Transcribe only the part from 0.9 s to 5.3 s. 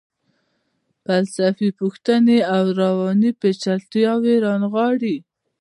فلسفي پوښتنې او رواني پیچلتیاوې رانغاړي.